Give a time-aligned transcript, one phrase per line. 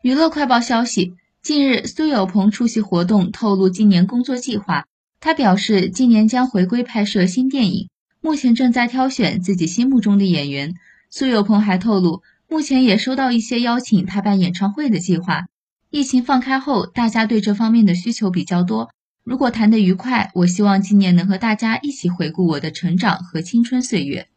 [0.00, 4.84] 娱乐快报消息近日苏有朋出席活动透露今年工作计划。
[5.18, 7.88] 他表示今年将回归拍摄新电影
[8.20, 10.74] 目前正在挑选自己心目中的演员。
[11.10, 15.46] 苏有朋还透露目前也收到一些邀请他办演唱会的计划。
[15.90, 18.90] 疫情放开后大家对这方面的需求比较多。
[19.24, 24.28] 如果谈得愉快我希望今年能和大家一起回顾我的成长和青春岁月。